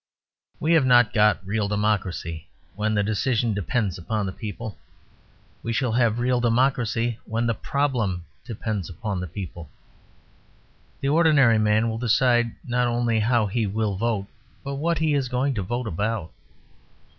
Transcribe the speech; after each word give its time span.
We 0.59 0.73
have 0.73 0.83
not 0.87 1.13
got 1.13 1.45
real 1.45 1.67
Democracy 1.67 2.47
when 2.75 2.95
the 2.95 3.03
decision 3.03 3.53
depends 3.53 3.99
upon 3.99 4.25
the 4.25 4.31
people. 4.31 4.79
We 5.61 5.73
shall 5.73 5.91
have 5.91 6.17
real 6.17 6.41
Democracy 6.41 7.19
when 7.25 7.45
the 7.45 7.53
problem 7.53 8.25
depends 8.43 8.89
upon 8.89 9.19
the 9.19 9.27
people. 9.27 9.69
The 11.01 11.09
ordinary 11.09 11.59
man 11.59 11.87
will 11.87 11.99
decide 11.99 12.49
not 12.65 12.87
only 12.87 13.19
how 13.19 13.45
he 13.45 13.67
will 13.67 13.95
vote, 13.95 14.25
but 14.63 14.77
what 14.77 14.97
he 14.97 15.13
is 15.13 15.29
going 15.29 15.53
to 15.53 15.61
vote 15.61 15.85
about. 15.85 16.31